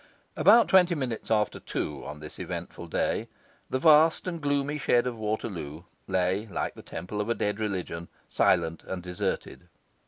[0.35, 3.27] About twenty minutes after two, on this eventful day,
[3.69, 8.09] the vast and gloomy shed of Waterloo lay, like the temple of a dead religion,
[8.27, 9.67] silent and deserted.